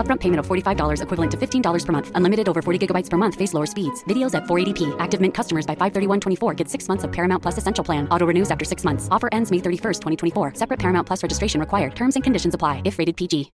[0.00, 2.10] Upfront payment of $45 equivalent to $15 per month.
[2.14, 3.34] Unlimited over 40 gigabytes per month.
[3.34, 4.02] Face lower speeds.
[4.04, 4.96] Videos at 480p.
[4.98, 8.08] Active Mint customers by 531.24 get six months of Paramount Plus Essential Plan.
[8.08, 9.06] Auto renews after six months.
[9.10, 10.54] Offer ends May 31st, 2024.
[10.54, 11.94] Separate Paramount Plus registration required.
[11.94, 13.52] Terms and conditions apply if rated PG.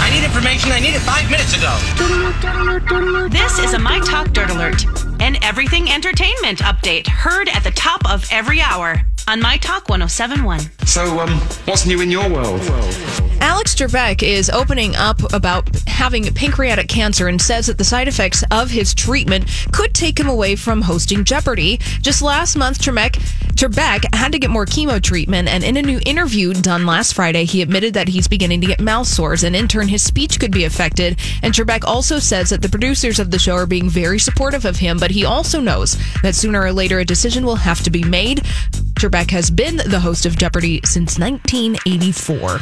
[0.00, 0.70] I need information.
[0.70, 3.28] I need it five minutes ago.
[3.28, 4.84] This is a My Talk Dirt Alert,
[5.20, 10.60] an everything entertainment update heard at the top of every hour on My Talk 1071.
[10.86, 12.62] So, um, what's new in your world?
[13.40, 18.42] Alex Trebek is opening up about having pancreatic cancer and says that the side effects
[18.50, 21.78] of his treatment could take him away from hosting Jeopardy.
[22.00, 23.14] Just last month, Trebek,
[23.54, 27.44] Trebek had to get more chemo treatment, and in a new interview done last Friday,
[27.44, 30.52] he admitted that he's beginning to get mouth sores, and in turn, his speech could
[30.52, 31.18] be affected.
[31.42, 34.76] And Trebek also says that the producers of the show are being very supportive of
[34.76, 38.02] him, but he also knows that sooner or later a decision will have to be
[38.02, 38.38] made.
[38.94, 42.60] Trebek has been the host of Jeopardy since 1984.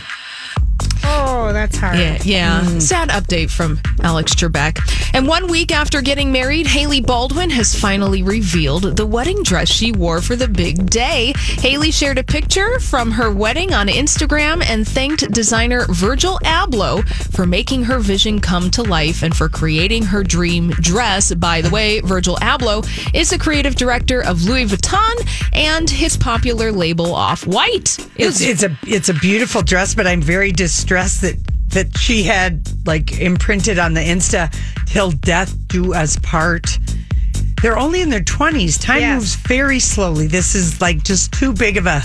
[1.05, 1.16] Oh.
[1.47, 1.97] Oh, that's hard.
[1.97, 2.64] Yeah, yeah.
[2.64, 2.80] Hmm.
[2.80, 4.80] Sad update from Alex Trebek.
[5.14, 9.92] And one week after getting married, Hailey Baldwin has finally revealed the wedding dress she
[9.92, 11.34] wore for the big day.
[11.36, 17.47] Hailey shared a picture from her wedding on Instagram and thanked designer Virgil Abloh for
[17.47, 21.33] making her vision come to life and for creating her dream dress.
[21.33, 25.15] By the way, Virgil Abloh is the creative director of Louis Vuitton
[25.53, 27.99] and his popular label Off White.
[28.16, 31.35] It's, it's a it's a beautiful dress, but I'm very distressed that
[31.76, 34.50] that she had like imprinted on the Insta
[34.87, 36.78] till death do us part.
[37.60, 38.78] They're only in their twenties.
[38.78, 39.14] Time Yes.
[39.20, 40.26] moves very slowly.
[40.26, 42.03] This is like just too big of a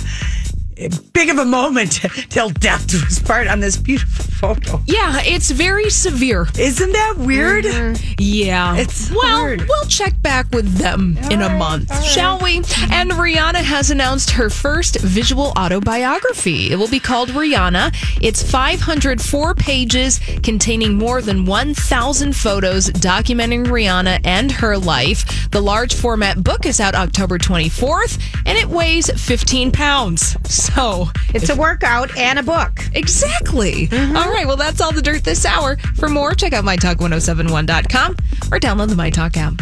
[1.14, 1.92] big of a moment
[2.30, 4.81] till death do us part on this beautiful photo.
[4.88, 6.47] Yeah, it's very severe.
[6.57, 7.63] Isn't that weird?
[7.66, 8.16] Mm-hmm.
[8.18, 8.75] Yeah.
[8.78, 9.62] It's well, hard.
[9.69, 12.57] we'll check back with them in a month, shall we?
[12.91, 16.72] And Rihanna has announced her first visual autobiography.
[16.72, 17.96] It will be called Rihanna.
[18.22, 25.50] It's 504 pages containing more than 1,000 photos documenting Rihanna and her life.
[25.52, 30.35] The large format book is out October 24th and it weighs 15 pounds.
[30.52, 32.79] So, It's a workout and a book.
[32.94, 33.88] Exactly.
[33.88, 34.16] Mm-hmm.
[34.31, 34.47] All right.
[34.47, 35.75] Well, that's all the dirt this hour.
[35.97, 38.12] For more, check out mytalk1071.com
[38.50, 39.56] or download the MyTalk app.